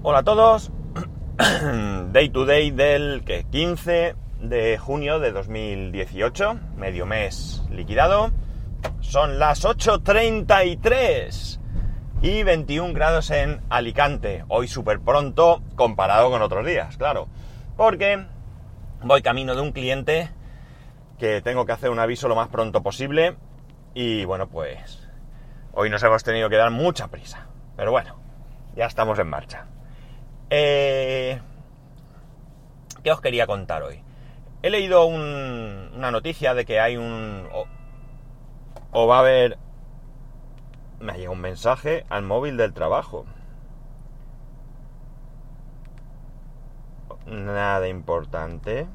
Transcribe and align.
Hola 0.00 0.20
a 0.20 0.22
todos. 0.22 0.70
Day 2.12 2.28
to 2.28 2.44
day 2.44 2.70
del 2.70 3.24
que 3.24 3.42
15 3.50 4.14
de 4.42 4.78
junio 4.78 5.18
de 5.18 5.32
2018, 5.32 6.54
medio 6.76 7.04
mes 7.04 7.64
liquidado. 7.68 8.30
Son 9.00 9.40
las 9.40 9.64
8.33 9.64 11.58
y 12.22 12.44
21 12.44 12.94
grados 12.94 13.32
en 13.32 13.60
Alicante. 13.70 14.44
Hoy 14.46 14.68
súper 14.68 15.00
pronto 15.00 15.64
comparado 15.74 16.30
con 16.30 16.42
otros 16.42 16.64
días, 16.64 16.96
claro. 16.96 17.26
Porque 17.76 18.24
voy 19.02 19.20
camino 19.20 19.56
de 19.56 19.62
un 19.62 19.72
cliente 19.72 20.30
que 21.18 21.42
tengo 21.42 21.66
que 21.66 21.72
hacer 21.72 21.90
un 21.90 21.98
aviso 21.98 22.28
lo 22.28 22.36
más 22.36 22.46
pronto 22.48 22.84
posible. 22.84 23.36
Y 23.94 24.24
bueno, 24.24 24.48
pues 24.48 25.08
hoy 25.72 25.90
nos 25.90 26.04
hemos 26.04 26.22
tenido 26.22 26.48
que 26.48 26.56
dar 26.56 26.70
mucha 26.70 27.08
prisa. 27.08 27.48
Pero 27.76 27.90
bueno, 27.90 28.14
ya 28.76 28.86
estamos 28.86 29.18
en 29.18 29.28
marcha. 29.28 29.66
Eh, 30.50 31.40
¿Qué 33.02 33.12
os 33.12 33.20
quería 33.20 33.46
contar 33.46 33.82
hoy? 33.82 34.02
He 34.62 34.70
leído 34.70 35.06
una 35.06 36.10
noticia 36.10 36.54
de 36.54 36.64
que 36.64 36.80
hay 36.80 36.96
un... 36.96 37.48
O, 38.92 39.06
va 39.06 39.16
a 39.16 39.20
haber... 39.20 39.58
Me 40.98 41.12
ha 41.12 41.16
llegado 41.16 41.32
un 41.32 41.40
mensaje 41.40 42.04
al 42.08 42.22
móvil 42.22 42.56
del 42.56 42.72
trabajo. 42.72 43.24
Nada 47.26 47.86
importante. 47.88 48.88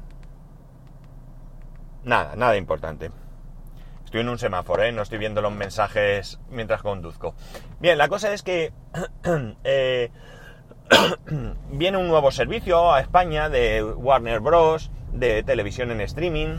Nada, 2.02 2.36
nada 2.36 2.56
importante. 2.56 3.10
Estoy 4.04 4.20
en 4.20 4.28
un 4.28 4.38
semáforo, 4.38 4.82
¿eh? 4.82 4.92
no 4.92 5.02
estoy 5.02 5.18
viendo 5.18 5.40
los 5.40 5.52
mensajes 5.52 6.38
mientras 6.50 6.82
conduzco. 6.82 7.34
Bien, 7.80 7.96
la 7.96 8.08
cosa 8.08 8.32
es 8.34 8.42
que 8.42 8.72
eh, 9.64 10.10
viene 11.70 11.98
un 11.98 12.08
nuevo 12.08 12.30
servicio 12.30 12.92
a 12.92 13.00
España 13.00 13.48
de 13.48 13.82
Warner 13.82 14.40
Bros. 14.40 14.90
de 15.12 15.42
televisión 15.42 15.90
en 15.90 16.00
streaming. 16.00 16.58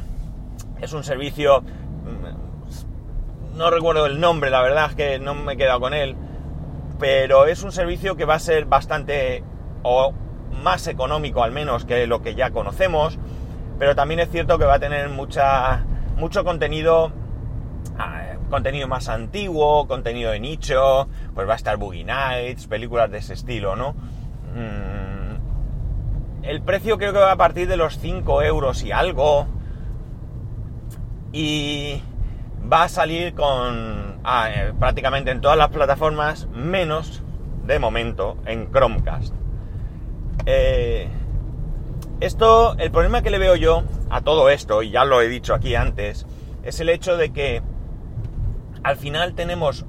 Es 0.82 0.94
un 0.94 1.04
servicio... 1.04 1.62
Mm, 1.62 3.58
no 3.58 3.70
recuerdo 3.70 4.06
el 4.06 4.20
nombre, 4.20 4.50
la 4.50 4.62
verdad 4.62 4.90
es 4.90 4.96
que 4.96 5.20
no 5.20 5.34
me 5.34 5.54
he 5.54 5.58
quedado 5.58 5.80
con 5.80 5.94
él. 5.94 6.16
Pero 7.00 7.46
es 7.46 7.64
un 7.64 7.72
servicio 7.72 8.16
que 8.16 8.26
va 8.26 8.36
a 8.36 8.40
ser 8.40 8.66
bastante... 8.66 9.44
o 9.84 10.14
más 10.64 10.88
económico 10.88 11.44
al 11.44 11.52
menos 11.52 11.86
que 11.86 12.08
lo 12.08 12.22
que 12.22 12.36
ya 12.36 12.52
conocemos. 12.52 13.18
Pero 13.78 13.96
también 13.96 14.20
es 14.20 14.30
cierto 14.32 14.58
que 14.58 14.66
va 14.66 14.76
a 14.76 14.80
tener 14.80 15.10
mucha, 15.10 15.84
mucho 16.18 16.44
contenido 16.44 17.12
ah, 17.98 18.36
contenido 18.50 18.88
más 18.88 19.10
antiguo, 19.10 19.88
contenido 19.88 20.32
de 20.32 20.40
nicho, 20.40 21.08
pues 21.34 21.48
va 21.48 21.54
a 21.54 21.58
estar 21.58 21.78
Boogie 21.78 22.04
Nights, 22.04 22.68
películas 22.68 23.12
de 23.12 23.18
ese 23.18 23.34
estilo, 23.34 23.76
¿no? 23.76 23.96
Mm, 24.56 26.44
el 26.44 26.62
precio 26.62 26.98
creo 26.98 27.12
que 27.14 27.20
va 27.20 27.34
a 27.34 27.38
partir 27.38 27.68
de 27.68 27.78
los 27.78 28.00
5 28.00 28.42
euros 28.44 28.84
y 28.84 28.92
algo. 28.92 29.48
Y 31.32 32.02
va 32.72 32.84
a 32.84 32.90
salir 32.90 33.34
con 33.34 34.20
ah, 34.24 34.50
eh, 34.50 34.74
prácticamente 34.80 35.32
en 35.32 35.42
todas 35.42 35.58
las 35.58 35.70
plataformas, 35.70 36.48
menos 36.54 37.24
de 37.66 37.80
momento 37.80 38.38
en 38.46 38.72
Chromecast. 38.72 39.34
Eh, 40.46 41.10
esto, 42.22 42.76
el 42.78 42.92
problema 42.92 43.22
que 43.22 43.30
le 43.30 43.40
veo 43.40 43.56
yo 43.56 43.84
a 44.10 44.22
todo 44.22 44.50
esto, 44.50 44.84
y 44.84 44.92
ya 44.92 45.04
lo 45.04 45.22
he 45.22 45.28
dicho 45.28 45.54
aquí 45.54 45.76
antes, 45.76 46.26
es 46.64 46.80
el 46.80 46.90
hecho 46.90 47.18
de 47.18 47.34
que 47.34 47.62
al 48.84 48.96
final 48.98 49.36
tenemos 49.36 49.86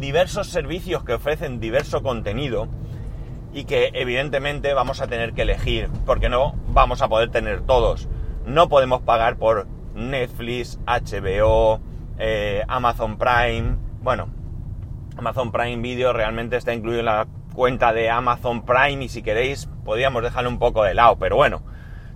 diversos 0.00 0.48
servicios 0.48 1.04
que 1.04 1.14
ofrecen 1.14 1.60
diverso 1.60 2.02
contenido 2.02 2.68
y 3.52 3.64
que 3.64 3.90
evidentemente 3.94 4.74
vamos 4.74 5.00
a 5.00 5.06
tener 5.06 5.32
que 5.32 5.42
elegir, 5.42 5.88
porque 6.06 6.28
no 6.28 6.54
vamos 6.68 7.02
a 7.02 7.08
poder 7.08 7.30
tener 7.30 7.62
todos. 7.62 8.08
No 8.46 8.68
podemos 8.68 9.02
pagar 9.02 9.36
por 9.36 9.66
Netflix, 9.94 10.78
HBO, 10.86 11.80
eh, 12.18 12.62
Amazon 12.68 13.18
Prime. 13.18 13.76
Bueno, 14.02 14.28
Amazon 15.16 15.52
Prime 15.52 15.82
Video 15.82 16.12
realmente 16.12 16.56
está 16.56 16.72
incluido 16.72 17.00
en 17.00 17.06
la 17.06 17.26
cuenta 17.54 17.92
de 17.92 18.08
Amazon 18.08 18.62
Prime 18.64 19.04
y 19.04 19.08
si 19.08 19.22
queréis 19.22 19.68
podríamos 19.84 20.22
dejarlo 20.22 20.48
un 20.48 20.58
poco 20.58 20.84
de 20.84 20.94
lado, 20.94 21.16
pero 21.18 21.36
bueno, 21.36 21.62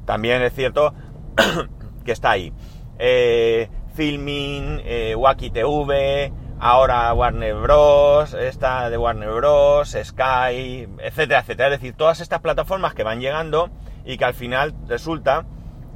también 0.05 0.43
es 0.43 0.55
cierto 0.55 0.95
que 2.05 2.13
está 2.13 2.31
ahí. 2.31 2.53
Eh, 2.99 3.69
Filming, 3.95 4.81
eh, 4.85 5.15
Wacky 5.17 5.51
TV, 5.51 6.33
ahora 6.63 7.13
Warner 7.13 7.57
Bros, 7.57 8.35
esta 8.35 8.89
de 8.89 8.97
Warner 8.97 9.33
Bros, 9.33 9.97
Sky, 10.01 10.87
etcétera, 11.01 11.41
etcétera. 11.41 11.75
Es 11.75 11.81
decir, 11.81 11.95
todas 11.95 12.21
estas 12.21 12.39
plataformas 12.39 12.95
que 12.95 13.03
van 13.03 13.21
llegando 13.21 13.69
y 14.05 14.17
que 14.17 14.25
al 14.25 14.35
final 14.35 14.73
resulta 14.87 15.45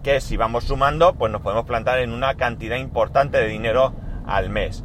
que 0.03 0.21
si 0.21 0.37
vamos 0.37 0.65
sumando, 0.65 1.15
pues 1.15 1.31
nos 1.31 1.41
podemos 1.41 1.67
plantar 1.67 2.01
en 2.01 2.11
una 2.11 2.35
cantidad 2.35 2.79
importante 2.79 3.39
de 3.39 3.47
dinero 3.47 3.95
al 4.27 4.51
mes. 4.51 4.85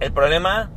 El 0.00 0.12
problema 0.14 0.70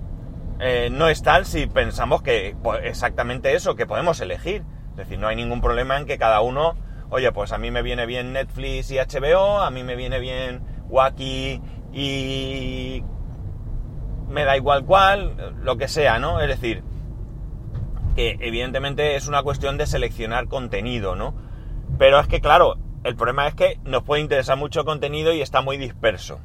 eh, 0.60 0.90
no 0.92 1.08
es 1.08 1.24
tal 1.24 1.46
si 1.46 1.66
pensamos 1.66 2.22
que 2.22 2.58
pues, 2.62 2.82
exactamente 2.84 3.56
eso, 3.56 3.78
que 3.78 3.86
podemos 3.86 4.20
elegir. 4.20 4.66
Es 4.92 4.98
decir, 4.98 5.18
no 5.18 5.30
hay 5.30 5.38
ningún 5.38 5.62
problema 5.62 5.98
en 5.98 6.06
que 6.06 6.18
cada 6.18 6.42
uno, 6.42 6.76
oye, 7.10 7.32
pues 7.32 7.54
a 7.54 7.58
mí 7.58 7.72
me 7.72 7.84
viene 7.84 8.06
bien 8.06 8.34
Netflix 8.34 8.92
y 8.92 8.98
HBO, 8.98 9.62
a 9.62 9.72
mí 9.72 9.86
me 9.86 9.96
viene 9.96 10.20
bien 10.20 10.62
Wacky 10.90 11.62
y 11.94 13.06
me 14.32 14.46
da 14.46 14.58
igual 14.58 14.86
cuál, 14.86 15.56
lo 15.64 15.78
que 15.78 15.88
sea, 15.88 16.20
¿no? 16.20 16.40
Es 16.40 16.48
decir, 16.48 16.84
que 18.16 18.38
evidentemente 18.40 19.16
es 19.16 19.28
una 19.28 19.44
cuestión 19.44 19.78
de 19.78 19.86
seleccionar 19.86 20.48
contenido, 20.48 21.16
¿no? 21.16 21.36
Pero 21.98 22.20
es 22.20 22.28
que, 22.28 22.42
claro, 22.42 22.78
el 23.04 23.16
problema 23.16 23.48
es 23.48 23.56
que 23.56 23.80
nos 23.84 24.04
puede 24.04 24.22
interesar 24.22 24.58
mucho 24.58 24.86
contenido 24.86 25.34
y 25.34 25.42
está 25.42 25.62
muy 25.62 25.78
disperso. 25.78 26.40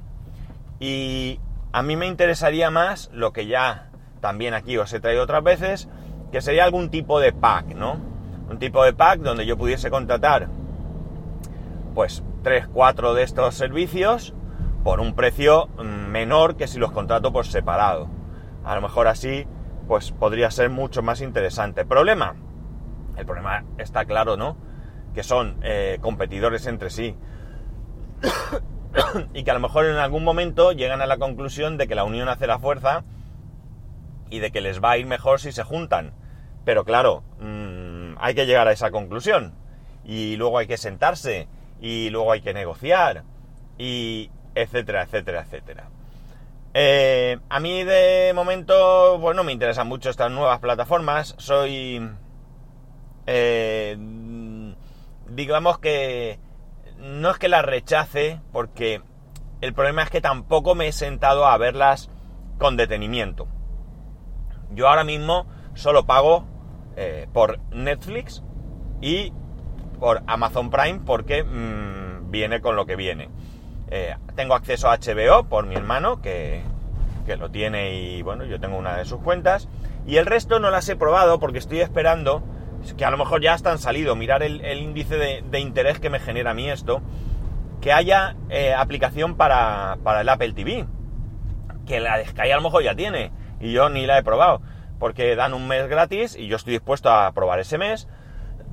Y 0.80 1.40
a 1.72 1.82
mí 1.82 1.96
me 1.96 2.06
interesaría 2.06 2.70
más 2.70 3.10
lo 3.12 3.32
que 3.32 3.46
ya 3.46 3.90
también 4.20 4.54
aquí 4.54 4.76
os 4.78 4.92
he 4.92 5.00
traído 5.00 5.22
otras 5.22 5.42
veces, 5.42 5.88
que 6.32 6.40
sería 6.40 6.64
algún 6.64 6.90
tipo 6.90 7.20
de 7.20 7.32
pack, 7.32 7.74
¿no? 7.74 7.98
Un 8.50 8.58
tipo 8.58 8.84
de 8.84 8.92
pack 8.92 9.20
donde 9.20 9.46
yo 9.46 9.56
pudiese 9.56 9.90
contratar, 9.90 10.48
pues, 11.94 12.22
3, 12.42 12.68
4 12.72 13.14
de 13.14 13.22
estos 13.22 13.54
servicios 13.54 14.34
por 14.84 15.00
un 15.00 15.14
precio 15.14 15.68
menor 16.06 16.56
que 16.56 16.66
si 16.66 16.78
los 16.78 16.92
contrato 16.92 17.32
por 17.32 17.46
separado. 17.46 18.08
A 18.64 18.74
lo 18.74 18.80
mejor 18.80 19.08
así, 19.08 19.46
pues 19.86 20.12
podría 20.12 20.50
ser 20.50 20.70
mucho 20.70 21.02
más 21.02 21.20
interesante. 21.20 21.84
¿Problema? 21.84 22.36
El 23.16 23.26
problema 23.26 23.64
está 23.78 24.04
claro, 24.04 24.36
¿no? 24.36 24.56
Que 25.14 25.22
son 25.22 25.58
eh, 25.62 25.98
competidores 26.00 26.66
entre 26.66 26.90
sí. 26.90 27.16
y 29.34 29.44
que 29.44 29.50
a 29.50 29.54
lo 29.54 29.60
mejor 29.60 29.86
en 29.86 29.96
algún 29.96 30.24
momento 30.24 30.72
llegan 30.72 31.00
a 31.00 31.06
la 31.06 31.18
conclusión 31.18 31.76
de 31.76 31.86
que 31.86 31.94
la 31.94 32.04
unión 32.04 32.28
hace 32.28 32.46
la 32.46 32.58
fuerza 32.58 33.04
y 34.30 34.40
de 34.40 34.50
que 34.50 34.60
les 34.60 34.82
va 34.82 34.92
a 34.92 34.98
ir 34.98 35.06
mejor 35.06 35.40
si 35.40 35.52
se 35.52 35.62
juntan. 35.62 36.12
Pero 36.64 36.84
claro, 36.84 37.22
mm, 37.40 38.16
hay 38.18 38.34
que 38.34 38.46
llegar 38.46 38.66
a 38.68 38.72
esa 38.72 38.90
conclusión. 38.90 39.54
Y 40.04 40.36
luego 40.36 40.58
hay 40.58 40.66
que 40.66 40.76
sentarse. 40.76 41.48
Y 41.80 42.10
luego 42.10 42.32
hay 42.32 42.40
que 42.40 42.54
negociar. 42.54 43.24
Y, 43.78 44.30
etcétera, 44.54 45.02
etcétera, 45.02 45.42
etcétera. 45.42 45.90
Eh, 46.78 47.38
a 47.48 47.58
mí 47.58 47.84
de 47.84 48.32
momento, 48.34 49.18
bueno, 49.18 49.42
me 49.44 49.52
interesan 49.52 49.88
mucho 49.88 50.10
estas 50.10 50.30
nuevas 50.30 50.58
plataformas. 50.58 51.34
Soy, 51.38 52.06
eh, 53.26 53.96
digamos 55.30 55.78
que 55.78 56.38
no 56.98 57.30
es 57.30 57.38
que 57.38 57.48
las 57.48 57.64
rechace, 57.64 58.42
porque 58.52 59.00
el 59.62 59.72
problema 59.72 60.02
es 60.02 60.10
que 60.10 60.20
tampoco 60.20 60.74
me 60.74 60.88
he 60.88 60.92
sentado 60.92 61.46
a 61.46 61.56
verlas 61.56 62.10
con 62.58 62.76
detenimiento. 62.76 63.48
Yo 64.70 64.88
ahora 64.88 65.04
mismo 65.04 65.46
solo 65.72 66.04
pago 66.04 66.44
eh, 66.94 67.26
por 67.32 67.58
Netflix 67.70 68.42
y 69.00 69.32
por 69.98 70.22
Amazon 70.26 70.68
Prime 70.68 71.00
porque 71.06 71.42
mm, 71.42 72.30
viene 72.30 72.60
con 72.60 72.76
lo 72.76 72.84
que 72.84 72.96
viene. 72.96 73.30
Eh, 73.90 74.16
tengo 74.34 74.54
acceso 74.54 74.90
a 74.90 74.98
HBO 74.98 75.44
por 75.44 75.66
mi 75.66 75.76
hermano, 75.76 76.20
que, 76.20 76.62
lo 77.38 77.50
tiene 77.50 77.94
y 77.94 78.22
bueno, 78.22 78.44
yo 78.44 78.60
tengo 78.60 78.76
una 78.76 78.96
de 78.96 79.04
sus 79.04 79.20
cuentas. 79.20 79.68
Y 80.06 80.16
el 80.16 80.26
resto 80.26 80.60
no 80.60 80.70
las 80.70 80.88
he 80.88 80.96
probado 80.96 81.40
porque 81.40 81.58
estoy 81.58 81.80
esperando, 81.80 82.42
que 82.96 83.04
a 83.04 83.10
lo 83.10 83.16
mejor 83.16 83.42
ya 83.42 83.54
están 83.54 83.78
salido, 83.78 84.14
mirar 84.14 84.42
el, 84.42 84.62
índice 84.78 85.16
de, 85.16 85.58
interés 85.58 85.98
que 85.98 86.10
me 86.10 86.20
genera 86.20 86.52
a 86.52 86.54
mí 86.54 86.70
esto, 86.70 87.02
que 87.80 87.92
haya 87.92 88.36
eh, 88.48 88.74
aplicación 88.74 89.36
para, 89.36 89.98
para, 90.02 90.20
el 90.20 90.28
Apple 90.28 90.52
TV. 90.52 90.86
Que 91.84 92.00
la 92.00 92.18
de 92.18 92.26
Sky 92.26 92.50
a 92.50 92.56
lo 92.56 92.62
mejor 92.62 92.82
ya 92.82 92.94
tiene 92.94 93.32
y 93.60 93.72
yo 93.72 93.88
ni 93.88 94.06
la 94.06 94.18
he 94.18 94.22
probado. 94.22 94.60
Porque 94.98 95.36
dan 95.36 95.52
un 95.52 95.68
mes 95.68 95.88
gratis 95.88 96.36
y 96.36 96.46
yo 96.46 96.56
estoy 96.56 96.74
dispuesto 96.74 97.10
a 97.10 97.32
probar 97.32 97.60
ese 97.60 97.76
mes 97.76 98.08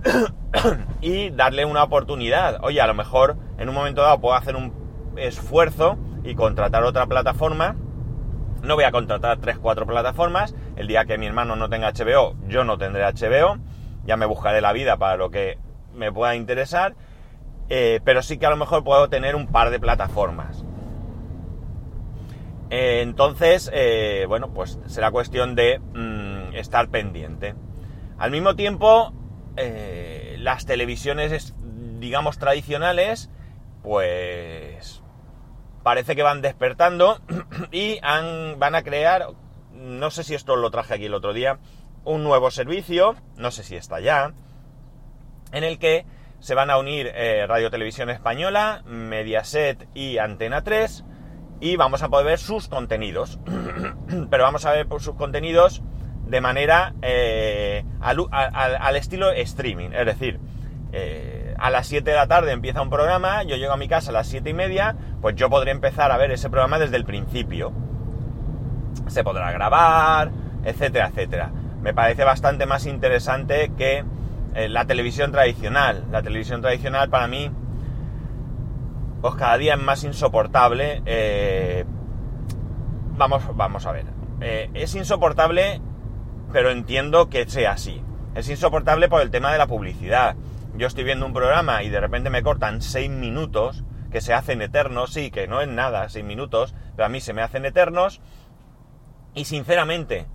y 1.02 1.32
darle 1.32 1.66
una 1.66 1.84
oportunidad. 1.84 2.64
Oye, 2.64 2.82
a 2.82 2.88
lo 2.88 2.94
mejor 2.94 3.36
en 3.58 3.70
un 3.70 3.76
momento 3.76 4.02
dado 4.02 4.20
puedo 4.20 4.36
hacer 4.36 4.56
un 4.56 4.83
esfuerzo 5.18 5.98
y 6.24 6.36
contratar 6.36 6.84
otra 6.84 7.06
plataforma. 7.06 7.76
No 8.62 8.76
voy 8.76 8.86
a 8.86 8.92
contratar 8.92 9.40
3-4 9.40 9.86
plataformas, 9.86 10.56
El 10.78 10.88
día 10.88 11.06
que 11.06 11.18
mi 11.18 11.26
hermano 11.26 11.56
no 11.56 11.70
tenga 11.70 11.92
HBO, 11.92 12.36
yo 12.48 12.64
no 12.64 12.78
tendré 12.78 13.04
HBO. 13.04 13.58
Ya 14.06 14.18
me 14.18 14.26
buscaré 14.26 14.62
la 14.62 14.74
vida 14.74 14.98
para 14.98 15.18
lo 15.18 15.30
que 15.30 15.58
me 15.94 16.12
pueda 16.12 16.36
interesar. 16.36 16.96
Eh, 17.70 18.02
pero 18.04 18.22
sí 18.22 18.38
que 18.38 18.46
a 18.46 18.50
lo 18.50 18.58
mejor 18.58 18.84
puedo 18.84 19.10
tener 19.10 19.36
un 19.36 19.48
par 19.48 19.70
de 19.70 19.80
plataformas. 19.80 20.66
Eh, 22.70 23.02
entonces, 23.02 23.70
eh, 23.74 24.26
bueno, 24.28 24.54
pues 24.54 24.80
será 24.86 25.12
cuestión 25.12 25.56
de 25.56 25.80
mm, 25.80 26.56
estar 26.56 26.90
pendiente. 26.90 27.56
Al 28.18 28.32
mismo 28.32 28.56
tiempo, 28.56 29.14
las 30.38 30.66
televisiones, 30.66 31.54
digamos, 32.00 32.38
tradicionales, 32.38 33.30
pues 33.84 35.03
parece 35.84 36.16
que 36.16 36.24
van 36.24 36.42
despertando 36.42 37.20
y 37.72 38.00
van 38.02 38.76
a 38.76 38.84
crear, 38.84 39.28
no 39.74 40.10
sé 40.12 40.24
si 40.24 40.34
esto 40.34 40.56
lo 40.56 40.72
traje 40.72 40.96
aquí 40.96 41.06
el 41.06 41.14
otro 41.14 41.34
día, 41.34 41.60
un 42.06 42.24
nuevo 42.24 42.52
servicio, 42.52 43.16
no 43.38 43.52
sé 43.52 43.64
si 43.64 43.76
está 43.76 44.00
ya, 44.00 44.34
en 45.52 45.64
el 45.64 45.80
que 45.80 46.06
se 46.40 46.56
van 46.56 46.70
a 46.70 46.78
unir 46.78 47.10
eh, 47.14 47.46
Radio 47.48 47.70
Televisión 47.70 48.10
Española, 48.10 48.84
Mediaset 48.86 49.88
y 49.94 50.18
Antena 50.18 50.64
3 50.64 51.06
y 51.62 51.78
vamos 51.78 52.04
a 52.04 52.10
poder 52.10 52.26
ver 52.26 52.40
sus 52.40 52.68
contenidos. 52.68 53.40
Pero 54.30 54.44
vamos 54.44 54.66
a 54.66 54.72
ver 54.74 54.88
sus 55.00 55.16
contenidos 55.16 55.82
de 56.28 56.42
manera 56.42 56.94
eh, 57.02 57.86
al, 58.02 58.96
estilo 58.96 59.32
streaming, 59.32 59.92
es 59.94 60.06
decir, 60.06 60.40
eh, 60.92 61.54
a 61.58 61.70
las 61.70 61.88
7 61.88 62.10
de 62.10 62.16
la 62.16 62.28
tarde 62.28 62.52
empieza 62.52 62.82
un 62.82 62.90
programa, 62.90 63.44
yo 63.44 63.56
llego 63.56 63.74
a 63.74 63.78
mi 63.78 63.88
casa 63.88 64.10
a 64.10 64.14
las 64.14 64.28
7 64.28 64.50
y 64.50 64.54
media, 64.54 64.96
pues 65.24 65.38
yo 65.38 65.50
podré 65.50 65.72
empezar 65.72 66.12
a 66.12 66.18
ver 66.18 66.32
ese 66.32 66.50
programa 66.50 66.78
desde 66.78 66.98
el 66.98 67.06
principio. 67.06 67.72
Se 69.08 69.24
podrá 69.24 69.54
grabar, 69.54 70.32
etcétera, 70.66 71.08
etcétera. 71.08 71.50
Me 71.82 71.94
parece 71.94 72.26
bastante 72.26 72.66
más 72.66 72.86
interesante 72.86 73.72
que 73.78 74.04
eh, 74.54 74.68
la 74.68 74.84
televisión 74.84 75.32
tradicional. 75.32 76.04
La 76.12 76.22
televisión 76.22 76.62
tradicional 76.62 77.10
para 77.10 77.28
mí, 77.28 77.50
pues 79.22 79.36
cada 79.36 79.58
día 79.58 79.76
es 79.76 79.82
más 79.82 80.04
insoportable. 80.04 81.02
Eh, 81.06 81.86
vamos, 83.16 83.44
vamos 83.56 83.86
a 83.86 83.94
ver. 83.94 84.08
Eh, 84.42 84.70
es 84.74 84.94
insoportable, 84.94 85.80
pero 86.52 86.70
entiendo 86.70 87.30
que 87.30 87.48
sea 87.48 87.72
así. 87.72 88.04
Es 88.36 88.50
insoportable 88.50 89.08
por 89.08 89.22
el 89.22 89.32
tema 89.32 89.54
de 89.54 89.58
la 89.58 89.68
publicidad. 89.68 90.36
Yo 90.76 90.86
estoy 90.86 91.06
viendo 91.06 91.26
un 91.26 91.32
programa 91.32 91.82
y 91.82 91.90
de 91.90 92.02
repente 92.02 92.30
me 92.30 92.44
cortan 92.44 92.82
seis 92.82 93.10
minutos, 93.10 93.86
que 94.14 94.22
se 94.22 94.34
hacen 94.34 94.62
eternos, 94.62 95.12
sí, 95.12 95.30
que 95.30 95.48
no 95.48 95.60
es 95.60 95.68
nada, 95.68 96.08
seis 96.08 96.24
minutos, 96.24 96.74
pero 96.96 97.06
a 97.06 97.10
mí 97.10 97.20
se 97.20 97.34
me 97.34 97.42
hacen 97.42 97.66
eternos. 97.66 98.22
Y 99.34 99.44
sinceramente, 99.44 100.28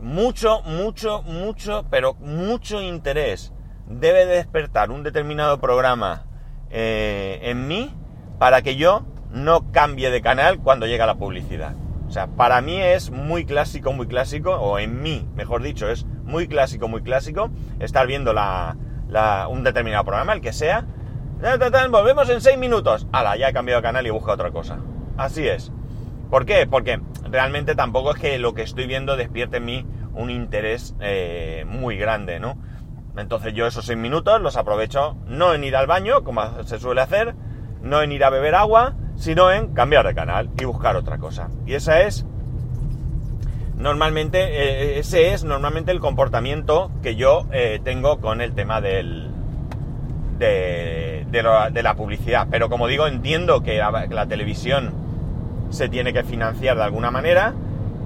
mucho, 0.00 0.62
mucho, 0.62 1.22
mucho, 1.22 1.84
pero 1.90 2.14
mucho 2.14 2.80
interés 2.80 3.52
debe 3.86 4.24
despertar 4.24 4.90
un 4.90 5.02
determinado 5.02 5.60
programa 5.60 6.24
eh, 6.70 7.40
en 7.42 7.68
mí 7.68 7.94
para 8.38 8.62
que 8.62 8.76
yo 8.76 9.04
no 9.30 9.70
cambie 9.72 10.10
de 10.10 10.22
canal 10.22 10.60
cuando 10.60 10.86
llega 10.86 11.06
la 11.06 11.16
publicidad. 11.16 11.74
O 12.08 12.10
sea, 12.10 12.28
para 12.28 12.60
mí 12.60 12.80
es 12.80 13.10
muy 13.10 13.44
clásico, 13.44 13.92
muy 13.92 14.06
clásico, 14.06 14.52
o 14.52 14.78
en 14.78 15.02
mí, 15.02 15.28
mejor 15.34 15.62
dicho, 15.62 15.88
es 15.90 16.04
muy 16.04 16.46
clásico, 16.46 16.88
muy 16.88 17.02
clásico, 17.02 17.50
estar 17.80 18.06
viendo 18.06 18.32
la, 18.32 18.76
un 19.50 19.64
determinado 19.64 20.04
programa, 20.04 20.32
el 20.32 20.40
que 20.40 20.52
sea. 20.52 20.86
Volvemos 21.90 22.30
en 22.30 22.40
seis 22.40 22.58
minutos. 22.58 23.06
Ala, 23.12 23.36
ya 23.36 23.48
he 23.48 23.52
cambiado 23.52 23.80
de 23.80 23.86
canal 23.86 24.06
y 24.06 24.10
busco 24.10 24.32
otra 24.32 24.50
cosa. 24.50 24.78
Así 25.16 25.46
es. 25.46 25.70
¿Por 26.30 26.46
qué? 26.46 26.66
Porque 26.66 27.00
realmente 27.30 27.74
tampoco 27.74 28.12
es 28.12 28.20
que 28.20 28.38
lo 28.38 28.54
que 28.54 28.62
estoy 28.62 28.86
viendo 28.86 29.16
despierte 29.16 29.58
en 29.58 29.64
mí 29.64 29.86
un 30.14 30.30
interés 30.30 30.94
eh, 31.00 31.64
muy 31.66 31.96
grande, 31.96 32.40
¿no? 32.40 32.56
Entonces 33.16 33.54
yo 33.54 33.66
esos 33.66 33.84
seis 33.84 33.98
minutos 33.98 34.40
los 34.40 34.56
aprovecho 34.56 35.16
no 35.26 35.54
en 35.54 35.64
ir 35.64 35.76
al 35.76 35.86
baño, 35.86 36.24
como 36.24 36.62
se 36.64 36.78
suele 36.78 37.00
hacer, 37.00 37.34
no 37.82 38.02
en 38.02 38.12
ir 38.12 38.24
a 38.24 38.30
beber 38.30 38.54
agua, 38.54 38.94
sino 39.16 39.50
en 39.52 39.72
cambiar 39.72 40.06
de 40.06 40.14
canal 40.14 40.50
y 40.58 40.64
buscar 40.64 40.96
otra 40.96 41.18
cosa. 41.18 41.48
Y 41.66 41.74
esa 41.74 42.02
es 42.02 42.26
normalmente, 43.76 44.38
eh, 44.40 44.98
ese 44.98 45.32
es 45.32 45.44
normalmente 45.44 45.92
el 45.92 46.00
comportamiento 46.00 46.90
que 47.02 47.14
yo 47.14 47.46
eh, 47.52 47.80
tengo 47.84 48.20
con 48.20 48.40
el 48.40 48.54
tema 48.54 48.80
del, 48.80 49.30
de, 50.38 51.15
la 51.32 51.94
publicidad. 51.94 52.48
Pero 52.50 52.68
como 52.68 52.86
digo, 52.86 53.06
entiendo 53.06 53.62
que 53.62 53.78
la, 53.78 54.26
televisión 54.26 54.92
se 55.70 55.88
tiene 55.88 56.12
que 56.12 56.22
financiar 56.22 56.76
de 56.76 56.84
alguna 56.84 57.10
manera 57.10 57.54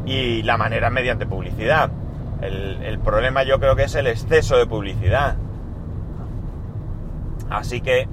y 0.06 0.42
la 0.42 0.56
manera 0.56 0.88
es 0.88 0.92
mediante 0.92 1.26
publicidad. 1.26 1.90
El, 2.40 2.98
problema 3.00 3.42
yo 3.42 3.60
creo 3.60 3.76
que 3.76 3.84
es 3.84 3.94
el 3.94 4.06
exceso 4.06 4.56
de 4.56 4.66
publicidad. 4.66 5.36
Así 7.50 7.80
que, 7.80 8.08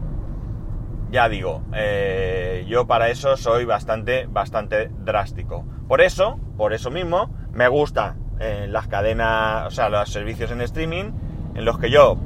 ya 1.12 1.30
digo, 1.30 1.62
eh, 1.74 2.66
yo 2.68 2.88
para 2.88 3.10
eso 3.10 3.38
soy 3.38 3.66
bastante, 3.66 4.28
bastante 4.28 4.90
drástico. 5.06 5.66
Por 5.88 6.02
eso, 6.02 6.40
por 6.58 6.74
eso 6.74 6.90
mismo, 6.92 7.30
me 7.54 7.68
gusta 7.68 8.16
eh, 8.40 8.68
las 8.68 8.88
cadenas, 8.88 9.68
o 9.68 9.72
sea, 9.72 9.90
los 9.90 10.12
servicios 10.12 10.52
en 10.52 10.62
streaming, 10.62 11.12
en 11.56 11.66
los 11.66 11.78
que 11.80 11.90
yo 11.90 12.18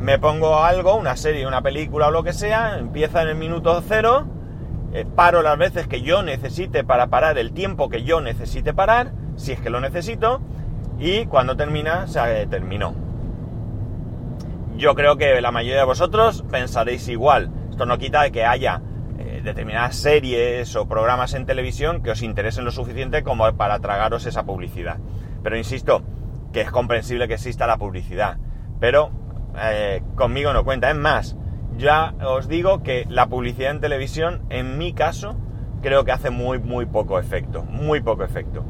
me 0.00 0.18
pongo 0.18 0.62
algo, 0.64 0.94
una 0.94 1.16
serie, 1.16 1.46
una 1.46 1.62
película 1.62 2.08
o 2.08 2.10
lo 2.10 2.22
que 2.22 2.32
sea, 2.32 2.78
empieza 2.78 3.20
en 3.22 3.28
el 3.28 3.34
minuto 3.36 3.82
cero, 3.86 4.26
eh, 4.94 5.04
paro 5.04 5.42
las 5.42 5.58
veces 5.58 5.86
que 5.86 6.00
yo 6.00 6.22
necesite 6.22 6.84
para 6.84 7.08
parar 7.08 7.36
el 7.36 7.52
tiempo 7.52 7.90
que 7.90 8.02
yo 8.02 8.20
necesite 8.20 8.72
parar, 8.72 9.12
si 9.36 9.52
es 9.52 9.60
que 9.60 9.68
lo 9.68 9.80
necesito, 9.80 10.40
y 10.98 11.26
cuando 11.26 11.54
termina, 11.56 12.06
se 12.06 12.46
terminó. 12.46 12.94
Yo 14.76 14.94
creo 14.94 15.16
que 15.18 15.38
la 15.42 15.50
mayoría 15.50 15.80
de 15.80 15.84
vosotros 15.84 16.44
pensaréis 16.50 17.06
igual. 17.08 17.50
Esto 17.68 17.84
no 17.84 17.98
quita 17.98 18.22
de 18.22 18.32
que 18.32 18.46
haya 18.46 18.80
eh, 19.18 19.42
determinadas 19.44 19.96
series 19.96 20.74
o 20.76 20.88
programas 20.88 21.34
en 21.34 21.44
televisión 21.44 22.02
que 22.02 22.12
os 22.12 22.22
interesen 22.22 22.64
lo 22.64 22.70
suficiente 22.70 23.22
como 23.22 23.52
para 23.52 23.78
tragaros 23.80 24.24
esa 24.24 24.44
publicidad. 24.44 24.96
Pero 25.42 25.58
insisto, 25.58 26.02
que 26.54 26.62
es 26.62 26.70
comprensible 26.70 27.28
que 27.28 27.34
exista 27.34 27.66
la 27.66 27.76
publicidad. 27.76 28.38
Pero 28.80 29.10
eh, 29.58 30.02
conmigo 30.14 30.52
no 30.52 30.64
cuenta. 30.64 30.90
Es 30.90 30.96
más, 30.96 31.36
ya 31.76 32.14
os 32.24 32.48
digo 32.48 32.82
que 32.82 33.06
la 33.08 33.26
publicidad 33.26 33.70
en 33.70 33.80
televisión, 33.80 34.42
en 34.50 34.78
mi 34.78 34.92
caso, 34.92 35.36
creo 35.82 36.04
que 36.04 36.12
hace 36.12 36.30
muy, 36.30 36.58
muy 36.58 36.86
poco 36.86 37.18
efecto. 37.18 37.62
Muy 37.62 38.00
poco 38.00 38.24
efecto. 38.24 38.64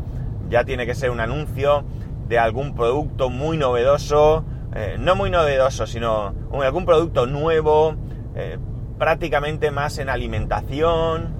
Ya 0.48 0.64
tiene 0.64 0.86
que 0.86 0.94
ser 0.94 1.10
un 1.10 1.20
anuncio, 1.20 1.84
de 2.28 2.38
algún 2.38 2.74
producto 2.74 3.28
muy 3.28 3.56
novedoso, 3.56 4.44
eh, 4.74 4.96
no 4.98 5.16
muy 5.16 5.30
novedoso, 5.30 5.86
sino 5.86 6.34
algún 6.62 6.86
producto 6.86 7.26
nuevo, 7.26 7.96
eh, 8.36 8.56
prácticamente 8.98 9.72
más 9.72 9.98
en 9.98 10.08
alimentación, 10.08 11.34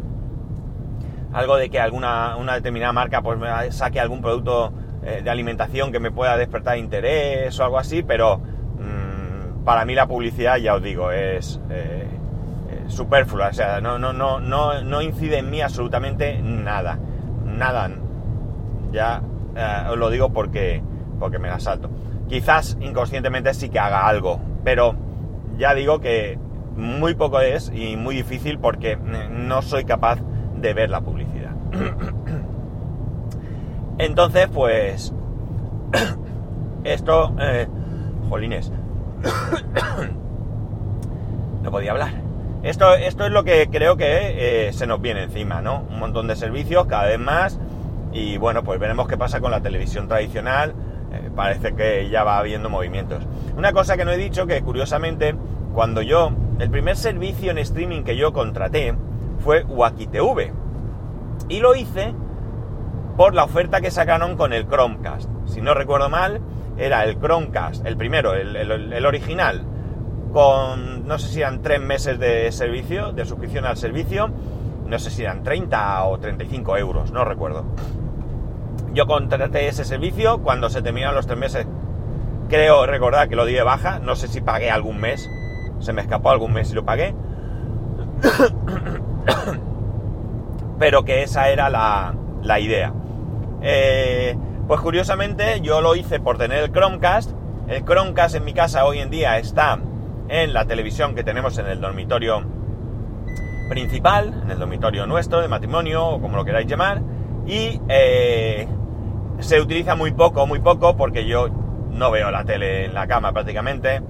algo 1.33 1.57
de 1.57 1.71
que 1.71 1.79
alguna 1.79 2.37
una 2.37 2.55
determinada 2.55 2.93
marca 2.93 3.23
pues 3.23 3.39
me 3.39 3.71
saque 3.71 4.01
algún 4.01 4.21
producto 4.21 4.73
de 5.01 5.31
alimentación 5.31 5.93
que 5.93 5.99
me 5.99 6.11
pueda 6.11 6.37
despertar 6.37 6.77
interés 6.77 7.59
o 7.59 7.65
algo 7.65 7.79
así, 7.79 8.03
pero 8.03 8.43
para 9.65 9.85
mí 9.85 9.95
la 9.95 10.07
publicidad, 10.07 10.57
ya 10.57 10.75
os 10.75 10.83
digo, 10.83 11.11
es 11.11 11.61
superflua, 12.91 13.49
o 13.49 13.53
sea, 13.53 13.81
no, 13.81 13.99
no, 13.99 14.13
no, 14.13 14.41
no, 14.41 15.03
incide 15.03 15.39
en 15.39 15.51
mí 15.51 15.61
absolutamente 15.61 16.41
nada, 16.43 16.99
nada, 17.45 17.91
ya 18.93 19.23
eh, 19.57 19.89
os 19.91 19.97
lo 19.97 20.11
digo 20.11 20.33
porque, 20.33 20.83
porque 21.19 21.39
me 21.39 21.49
la 21.49 21.61
salto. 21.61 21.91
Quizás 22.29 22.77
inconscientemente 22.81 23.55
sí 23.55 23.71
que 23.71 23.79
haga 23.79 24.07
algo, 24.07 24.41
pero 24.65 24.95
ya 25.57 25.75
digo 25.75 26.01
que 26.01 26.39
muy 26.77 27.15
poco 27.15 27.41
es 27.41 27.71
y 27.75 27.97
muy 27.97 28.15
difícil 28.15 28.59
porque 28.59 28.97
no 28.97 29.63
soy 29.63 29.85
capaz 29.85 30.19
de 30.57 30.75
ver 30.75 30.91
la 30.91 31.01
publicidad. 31.01 31.53
Entonces, 33.99 34.49
pues, 34.53 35.13
esto, 36.85 37.35
eh, 37.41 37.67
jolines, 38.29 38.73
no 41.63 41.71
podía 41.71 41.93
hablar. 41.93 42.13
Esto, 42.63 42.95
esto 42.95 43.25
es 43.25 43.33
lo 43.33 43.45
que 43.45 43.69
creo 43.71 43.97
que 43.97 44.69
eh, 44.69 44.73
se 44.73 44.87
nos 44.87 45.01
viene 45.01 45.23
encima, 45.23 45.63
¿no? 45.63 45.85
Un 45.89 45.99
montón 45.99 46.27
de 46.27 46.37
servicios, 46.37 46.87
cada 46.87 47.07
vez 47.07 47.19
más, 47.19 47.59
y 48.13 48.39
bueno, 48.39 48.65
pues 48.65 48.79
veremos 48.79 49.09
qué 49.09 49.17
pasa 49.17 49.41
con 49.41 49.51
la 49.51 49.61
televisión 49.61 50.09
tradicional. 50.09 50.75
Eh, 51.13 51.31
parece 51.35 51.75
que 51.75 52.09
ya 52.11 52.23
va 52.23 52.39
habiendo 52.39 52.69
movimientos. 52.69 53.25
Una 53.57 53.73
cosa 53.73 53.97
que 53.97 54.05
no 54.05 54.11
he 54.11 54.17
dicho, 54.17 54.47
que 54.47 54.63
curiosamente, 54.63 55.35
cuando 55.75 56.03
yo, 56.03 56.33
el 56.59 56.71
primer 56.71 56.97
servicio 56.97 57.51
en 57.51 57.59
streaming 57.59 58.03
que 58.03 58.17
yo 58.17 58.33
contraté 58.33 58.95
fue 59.39 59.65
TV 59.65 60.53
Y 61.49 61.61
lo 61.61 61.75
hice 61.75 62.15
por 63.17 63.35
la 63.35 63.45
oferta 63.45 63.81
que 63.81 63.91
sacaron 63.91 64.37
con 64.37 64.53
el 64.53 64.67
Chromecast. 64.67 65.29
Si 65.47 65.61
no 65.61 65.75
recuerdo 65.75 66.09
mal, 66.09 66.41
era 66.81 67.05
el 67.05 67.19
Chromecast, 67.19 67.87
el 67.87 67.97
primero, 67.97 68.35
el, 68.35 69.07
original, 69.07 69.63
con 70.33 71.07
no 71.07 71.19
sé 71.19 71.29
si 71.29 71.41
eran 71.41 71.61
tres 71.61 71.81
meses 71.81 72.19
de 72.19 72.51
servicio, 72.53 73.13
de 73.13 73.27
suscripción 73.27 73.67
al 73.67 73.77
servicio, 73.77 74.31
no 74.87 74.99
sé 74.99 75.11
si 75.11 75.23
eran 75.23 75.43
30 75.43 76.05
o 76.07 76.19
35 76.19 76.79
euros, 76.79 77.13
no 77.13 77.25
recuerdo 77.25 77.65
Yo 78.95 79.07
contraté 79.07 79.69
ese 79.69 79.85
servicio 79.85 80.43
cuando 80.43 80.71
se 80.71 80.83
terminaron 80.83 81.15
los 81.15 81.27
tres 81.27 81.39
meses. 81.39 81.67
Creo 82.49 82.87
recordar 82.87 83.29
que 83.29 83.37
lo 83.37 83.45
di 83.45 83.53
de 83.53 83.63
baja. 83.63 84.01
No 84.01 84.17
sé 84.17 84.27
si 84.27 84.41
pagué 84.41 84.71
algún 84.71 84.99
mes. 84.99 85.31
Se 85.79 85.93
me 85.93 86.01
escapó 86.01 86.31
algún 86.31 86.53
mes 86.53 86.73
y 86.73 86.75
lo 86.75 86.85
pagué. 86.85 87.15
Pero 90.81 91.05
que 91.05 91.23
esa 91.23 91.51
era 91.51 91.71
la, 91.71 92.17
la 92.43 92.59
idea. 92.59 92.93
Eh, 93.63 94.37
pues 94.71 94.83
curiosamente 94.83 95.61
yo 95.63 95.81
lo 95.81 95.97
hice 95.97 96.21
por 96.21 96.39
tener 96.39 96.63
el 96.63 96.71
Chromecast. 96.71 97.33
El 97.67 97.85
Chromecast 97.85 98.37
en 98.37 98.45
mi 98.45 98.55
casa 98.55 98.85
hoy 98.85 99.01
en 99.01 99.11
día 99.11 99.37
está 99.37 99.81
en 100.29 100.53
la 100.53 100.65
televisión 100.65 101.17
que 101.17 101.25
tenemos 101.25 101.59
en 101.59 101.67
el 101.67 101.81
dormitorio 101.81 102.45
principal, 103.69 104.43
en 104.45 104.49
el 104.49 104.61
dormitorio 104.61 105.09
nuestro 105.09 105.41
de 105.41 105.49
matrimonio 105.49 106.07
o 106.07 106.21
como 106.21 106.37
lo 106.37 106.45
queráis 106.45 106.69
llamar. 106.69 107.03
Y 107.49 107.81
eh, 107.89 108.69
se 109.41 109.61
utiliza 109.61 109.97
muy 109.97 110.13
poco, 110.13 110.47
muy 110.47 110.61
poco, 110.61 110.97
porque 110.97 111.27
yo 111.27 111.49
no 111.91 112.13
veo 112.13 112.31
la 112.31 112.45
tele 112.45 112.85
en 112.85 112.95
la 112.95 113.09
cama 113.09 113.33
prácticamente. 113.33 114.01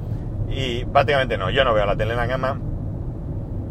Y 0.51 0.85
prácticamente 0.85 1.39
no, 1.39 1.49
yo 1.49 1.65
no 1.65 1.73
veo 1.73 1.87
la 1.87 1.97
tele 1.97 2.11
en 2.11 2.19
la 2.19 2.29
cama. 2.29 2.61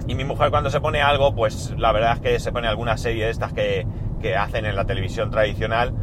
Y 0.08 0.16
mi 0.16 0.24
mujer 0.24 0.50
cuando 0.50 0.72
se 0.72 0.82
pone 0.82 1.04
algo, 1.04 1.36
pues 1.36 1.72
la 1.78 1.92
verdad 1.92 2.14
es 2.14 2.20
que 2.20 2.40
se 2.40 2.52
pone 2.52 2.68
alguna 2.68 2.98
serie 2.98 3.26
de 3.26 3.30
estas 3.30 3.54
que, 3.54 3.86
que 4.20 4.36
hacen 4.36 4.66
en 4.66 4.76
la 4.76 4.86
televisión 4.86 5.30
tradicional 5.30 5.94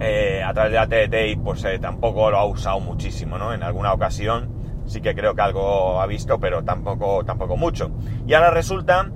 eh, 0.00 0.42
a 0.44 0.54
través 0.54 0.72
de 0.72 0.78
la 0.78 0.86
TDT 0.86 1.42
pues 1.42 1.64
eh, 1.64 1.78
tampoco 1.78 2.30
lo 2.30 2.38
ha 2.38 2.44
usado 2.44 2.80
muchísimo, 2.80 3.38
¿no? 3.38 3.52
En 3.52 3.62
alguna 3.62 3.92
ocasión 3.92 4.82
sí 4.86 5.00
que 5.00 5.14
creo 5.14 5.34
que 5.34 5.42
algo 5.42 6.00
ha 6.00 6.06
visto, 6.06 6.38
pero 6.38 6.62
tampoco, 6.64 7.24
tampoco 7.24 7.56
mucho. 7.56 7.90
Y 8.26 8.34
ahora 8.34 8.50
resulta 8.50 9.10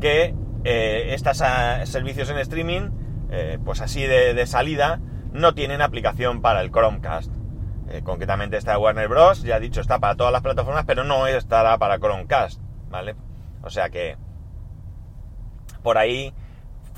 que 0.00 0.34
eh, 0.64 1.14
estos 1.14 1.42
ah, 1.42 1.84
servicios 1.86 2.30
en 2.30 2.38
streaming, 2.38 2.90
pues 3.64 3.82
así 3.82 4.04
de, 4.04 4.46
salida, 4.46 5.00
no 5.32 5.52
tienen 5.54 5.82
aplicación 5.82 6.40
para 6.40 6.62
el 6.62 6.70
Chromecast. 6.70 7.30
concretamente 8.04 8.56
está 8.56 8.78
Warner 8.78 9.08
Bros. 9.08 9.42
Ya 9.42 9.58
he 9.58 9.60
dicho, 9.60 9.82
está 9.82 9.98
para 9.98 10.14
todas 10.14 10.32
las 10.32 10.40
plataformas, 10.40 10.84
pero 10.86 11.04
no 11.04 11.26
estará 11.26 11.76
para 11.76 11.98
Chromecast, 11.98 12.62
¿vale? 12.88 13.16
O 13.62 13.68
sea 13.68 13.90
que 13.90 14.16
por 15.82 15.98
ahí 15.98 16.32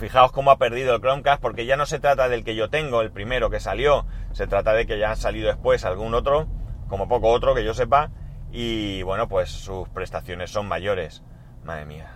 Fijaos 0.01 0.33
cómo 0.33 0.51
ha 0.51 0.57
perdido 0.57 0.95
el 0.95 1.03
Chromecast, 1.03 1.43
porque 1.43 1.67
ya 1.67 1.77
no 1.77 1.85
se 1.85 2.01
trata 2.01 2.31
del 2.31 2.43
que 2.43 2.55
yo 2.55 2.71
tengo, 2.71 3.03
el 3.03 3.11
primero 3.11 3.51
que 3.51 3.61
salió, 3.61 4.07
se 4.33 4.47
trata 4.47 4.73
de 4.73 4.87
que 4.87 4.99
ya 4.99 5.11
ha 5.11 5.17
salido 5.17 5.49
después 5.49 5.85
algún 5.85 6.15
otro, 6.15 6.49
como 6.89 7.07
poco 7.07 7.29
otro 7.29 7.55
que 7.55 7.63
yo 7.63 7.75
sepa, 7.75 8.11
y 8.51 9.03
bueno, 9.03 9.29
pues 9.29 9.51
sus 9.51 9.91
prestaciones 9.91 10.51
son 10.51 10.67
mayores. 10.67 11.23
Madre 11.65 11.85
mía. 11.85 12.13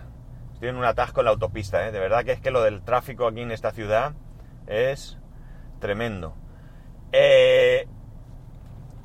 Estoy 0.53 0.69
en 0.69 0.77
un 0.77 0.83
atasco 0.83 1.21
en 1.21 1.25
la 1.25 1.31
autopista, 1.33 1.87
¿eh? 1.87 1.91
De 1.91 1.99
verdad 1.99 2.25
que 2.25 2.31
es 2.31 2.41
que 2.41 2.49
lo 2.49 2.63
del 2.63 2.81
tráfico 2.81 3.27
aquí 3.27 3.41
en 3.41 3.51
esta 3.51 3.69
ciudad 3.69 4.13
es 4.65 5.19
tremendo. 5.79 6.33
Eh, 7.11 7.87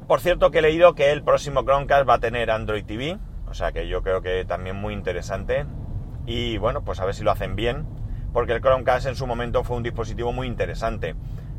por 0.08 0.20
cierto 0.20 0.50
que 0.50 0.60
he 0.60 0.62
leído 0.62 0.94
que 0.94 1.12
el 1.12 1.22
próximo 1.22 1.64
Chromecast 1.64 2.08
va 2.08 2.14
a 2.14 2.20
tener 2.20 2.50
Android 2.50 2.86
TV, 2.86 3.18
o 3.46 3.52
sea 3.52 3.72
que 3.72 3.88
yo 3.88 4.02
creo 4.02 4.22
que 4.22 4.46
también 4.46 4.76
muy 4.76 4.94
interesante. 4.94 5.66
Y 6.24 6.56
bueno, 6.56 6.82
pues 6.82 6.98
a 6.98 7.04
ver 7.04 7.14
si 7.14 7.24
lo 7.24 7.30
hacen 7.30 7.56
bien 7.56 7.99
porque 8.32 8.52
el 8.52 8.60
Chromecast 8.60 9.06
en 9.06 9.16
su 9.16 9.26
momento 9.26 9.64
fue 9.64 9.76
un 9.76 9.82
dispositivo 9.82 10.32
muy 10.32 10.46
interesante. 10.46 11.14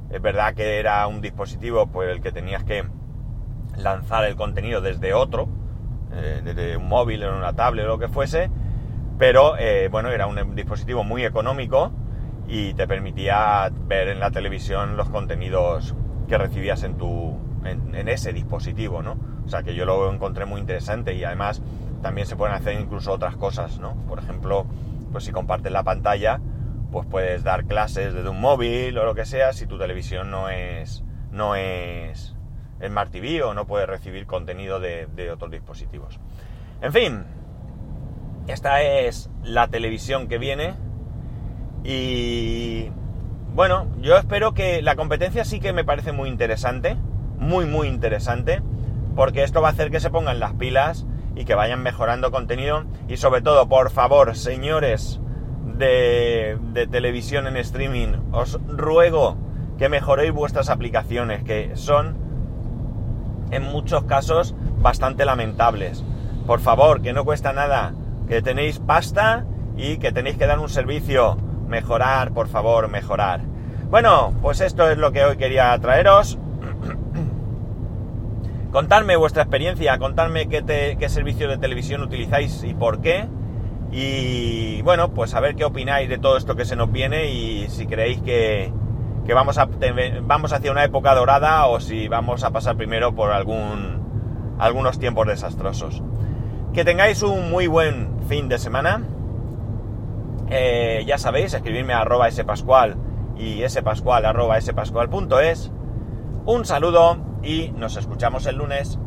Es 0.09 0.21
verdad 0.21 0.53
que 0.53 0.79
era 0.79 1.05
un 1.07 1.21
dispositivo 1.21 1.87
por 1.87 2.05
el 2.05 2.21
que 2.21 2.31
tenías 2.31 2.63
que 2.63 2.83
lanzar 3.77 4.25
el 4.25 4.35
contenido 4.35 4.81
desde 4.81 5.13
otro, 5.13 5.47
eh, 6.13 6.41
desde 6.43 6.77
un 6.77 6.87
móvil, 6.87 7.23
en 7.23 7.33
una 7.33 7.53
tablet 7.53 7.85
o 7.85 7.89
lo 7.89 7.99
que 7.99 8.07
fuese, 8.07 8.49
pero 9.17 9.57
eh, 9.57 9.87
bueno, 9.89 10.09
era 10.09 10.27
un 10.27 10.55
dispositivo 10.55 11.03
muy 11.03 11.23
económico 11.23 11.91
y 12.47 12.73
te 12.73 12.87
permitía 12.87 13.71
ver 13.87 14.09
en 14.09 14.19
la 14.19 14.31
televisión 14.31 14.97
los 14.97 15.09
contenidos 15.09 15.95
que 16.27 16.37
recibías 16.37 16.83
en 16.83 16.97
tu 16.97 17.39
en, 17.63 18.07
ese 18.09 18.33
dispositivo, 18.33 19.01
¿no? 19.01 19.17
O 19.45 19.49
sea 19.49 19.63
que 19.63 19.75
yo 19.75 19.85
lo 19.85 20.11
encontré 20.11 20.45
muy 20.45 20.59
interesante 20.59 21.13
y 21.13 21.23
además 21.23 21.61
también 22.01 22.27
se 22.27 22.35
pueden 22.35 22.55
hacer 22.55 22.79
incluso 22.79 23.11
otras 23.11 23.35
cosas, 23.35 23.79
¿no? 23.79 23.95
Por 24.07 24.19
ejemplo, 24.19 24.65
pues 25.11 25.23
si 25.25 25.31
compartes 25.31 25.71
la 25.71 25.83
pantalla, 25.83 26.39
pues 26.91 27.07
puedes 27.07 27.43
dar 27.43 27.65
clases 27.65 28.13
desde 28.13 28.29
un 28.29 28.39
móvil 28.39 28.97
o 28.97 29.05
lo 29.05 29.15
que 29.15 29.25
sea 29.25 29.53
si 29.53 29.65
tu 29.65 29.77
televisión 29.77 30.29
no 30.29 30.49
es 30.49 31.03
no 31.31 31.55
es 31.55 32.35
Smart 32.85 33.11
TV 33.11 33.41
o 33.43 33.53
no 33.53 33.65
puedes 33.65 33.87
recibir 33.87 34.25
contenido 34.25 34.79
de, 34.79 35.31
otros 35.31 35.51
dispositivos. 35.51 36.19
En 36.81 36.91
fin, 36.91 37.23
esta 38.47 38.81
es 38.81 39.29
la 39.43 39.67
televisión 39.67 40.27
que 40.27 40.37
viene 40.37 40.73
y 41.83 42.89
bueno, 43.53 43.87
yo 44.01 44.17
espero 44.17 44.53
que 44.53 44.81
la 44.81 44.95
competencia 44.95 45.45
sí 45.45 45.59
que 45.59 45.73
me 45.73 45.85
parece 45.85 46.11
muy 46.11 46.27
interesante, 46.27 46.97
muy 47.37 47.65
muy 47.65 47.87
interesante, 47.87 48.61
porque 49.15 49.43
esto 49.43 49.61
va 49.61 49.69
a 49.69 49.71
hacer 49.71 49.91
que 49.91 49.99
se 49.99 50.09
pongan 50.09 50.39
las 50.39 50.53
pilas 50.53 51.05
y 51.35 51.45
que 51.45 51.55
vayan 51.55 51.81
mejorando 51.81 52.31
contenido 52.31 52.83
y 53.07 53.17
sobre 53.17 53.41
todo, 53.41 53.69
por 53.69 53.89
favor, 53.91 54.35
señores 54.35 55.20
de, 55.81 56.87
televisión 56.89 57.47
en 57.47 57.57
streaming, 57.57 58.13
os 58.31 58.59
ruego 58.67 59.37
que 59.77 59.89
mejoréis 59.89 60.31
vuestras 60.31 60.69
aplicaciones, 60.69 61.43
que 61.43 61.71
son 61.75 62.17
en 63.51 63.63
muchos 63.63 64.03
casos 64.03 64.55
bastante 64.79 65.25
lamentables. 65.25 66.03
Por 66.45 66.59
favor, 66.59 67.01
que 67.01 67.13
no 67.13 67.25
cuesta 67.25 67.51
nada, 67.51 67.93
que 68.27 68.41
tenéis 68.41 68.79
pasta 68.79 69.45
y 69.75 69.97
que 69.97 70.11
tenéis 70.11 70.37
que 70.37 70.45
dar 70.45 70.59
un 70.59 70.69
servicio. 70.69 71.37
Mejorar, 71.67 72.31
por 72.31 72.47
favor, 72.47 72.87
mejorar. 72.89 73.41
Bueno, 73.89 74.33
pues 74.41 74.61
esto 74.61 74.89
es 74.89 74.97
lo 74.97 75.11
que 75.11 75.25
hoy 75.25 75.37
quería 75.37 75.77
traeros. 75.79 76.37
contadme 78.71 79.15
vuestra 79.15 79.43
experiencia, 79.43 79.97
contadme 79.97 80.47
qué, 80.47 80.95
qué 80.97 81.09
servicio 81.09 81.47
de 81.47 81.57
televisión 81.57 82.01
utilizáis 82.01 82.63
y 82.63 82.73
por 82.73 83.01
qué. 83.01 83.27
Y 83.91 84.81
bueno, 84.83 85.11
pues 85.11 85.33
a 85.33 85.41
ver 85.41 85.55
qué 85.55 85.65
opináis 85.65 86.07
de 86.07 86.17
todo 86.17 86.37
esto 86.37 86.55
que 86.55 86.63
se 86.63 86.77
nos 86.77 86.91
viene 86.91 87.29
y 87.29 87.67
si 87.69 87.87
creéis 87.87 88.21
que, 88.21 88.71
vamos, 89.33 89.57
a, 89.57 89.67
vamos 90.23 90.53
hacia 90.53 90.71
una 90.71 90.85
época 90.85 91.13
dorada 91.13 91.67
o 91.67 91.79
si 91.81 92.07
vamos 92.07 92.43
a 92.43 92.51
pasar 92.51 92.77
primero 92.77 93.13
por 93.13 93.31
algún, 93.31 94.55
algunos 94.59 94.97
tiempos 94.97 95.27
desastrosos. 95.27 96.01
Que 96.73 96.85
tengáis 96.85 97.21
un 97.21 97.49
muy 97.49 97.67
buen 97.67 98.21
fin 98.29 98.47
de 98.47 98.57
semana. 98.57 99.03
Eh, 100.49 101.03
ya 101.05 101.17
sabéis, 101.17 101.53
escribirme 101.53 101.93
a 101.93 101.99
arroba 101.99 102.31
spascual 102.31 102.95
y 103.37 103.61
spascual 103.67 104.25
arroba 104.25 104.59
spascual.es. 104.61 105.69
Un 106.45 106.65
saludo 106.65 107.17
y 107.43 107.71
nos 107.75 107.97
escuchamos 107.97 108.45
el 108.45 108.55
lunes. 108.55 108.97